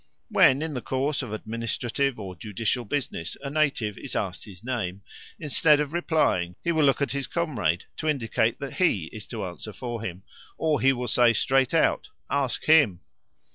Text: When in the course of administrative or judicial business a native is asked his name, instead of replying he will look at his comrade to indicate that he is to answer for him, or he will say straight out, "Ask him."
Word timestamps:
When 0.29 0.63
in 0.63 0.73
the 0.73 0.81
course 0.81 1.21
of 1.21 1.31
administrative 1.31 2.19
or 2.19 2.35
judicial 2.35 2.85
business 2.85 3.37
a 3.43 3.51
native 3.51 3.99
is 3.99 4.15
asked 4.15 4.45
his 4.45 4.63
name, 4.63 5.03
instead 5.39 5.79
of 5.79 5.93
replying 5.93 6.55
he 6.63 6.71
will 6.71 6.83
look 6.85 7.03
at 7.03 7.11
his 7.11 7.27
comrade 7.27 7.85
to 7.97 8.09
indicate 8.09 8.59
that 8.59 8.77
he 8.77 9.11
is 9.13 9.27
to 9.27 9.45
answer 9.45 9.73
for 9.73 10.01
him, 10.01 10.23
or 10.57 10.81
he 10.81 10.91
will 10.91 11.05
say 11.07 11.33
straight 11.33 11.75
out, 11.75 12.09
"Ask 12.31 12.65
him." 12.65 13.01